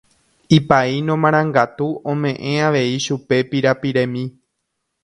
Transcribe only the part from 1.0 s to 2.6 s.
marangatu omeʼẽ